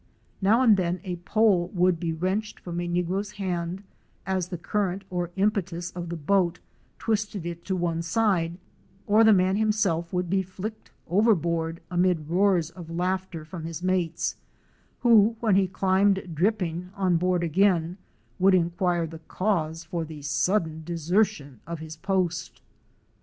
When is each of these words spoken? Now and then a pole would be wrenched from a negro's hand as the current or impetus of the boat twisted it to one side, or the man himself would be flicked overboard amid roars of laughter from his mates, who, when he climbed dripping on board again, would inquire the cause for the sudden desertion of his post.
Now 0.41 0.63
and 0.63 0.77
then 0.77 0.99
a 1.03 1.17
pole 1.17 1.67
would 1.75 1.99
be 1.99 2.11
wrenched 2.11 2.59
from 2.59 2.79
a 2.81 2.87
negro's 2.87 3.33
hand 3.33 3.83
as 4.25 4.47
the 4.47 4.57
current 4.57 5.03
or 5.11 5.29
impetus 5.35 5.91
of 5.91 6.09
the 6.09 6.15
boat 6.17 6.57
twisted 6.97 7.45
it 7.45 7.63
to 7.65 7.75
one 7.75 8.01
side, 8.01 8.57
or 9.05 9.23
the 9.23 9.31
man 9.31 9.57
himself 9.57 10.11
would 10.11 10.27
be 10.27 10.41
flicked 10.41 10.89
overboard 11.07 11.81
amid 11.91 12.29
roars 12.31 12.71
of 12.71 12.89
laughter 12.89 13.45
from 13.45 13.63
his 13.65 13.83
mates, 13.83 14.37
who, 15.01 15.35
when 15.39 15.55
he 15.55 15.67
climbed 15.67 16.31
dripping 16.33 16.89
on 16.95 17.17
board 17.17 17.43
again, 17.43 17.99
would 18.39 18.55
inquire 18.55 19.05
the 19.05 19.19
cause 19.27 19.83
for 19.83 20.03
the 20.03 20.23
sudden 20.23 20.81
desertion 20.83 21.59
of 21.67 21.77
his 21.77 21.95
post. 21.95 22.59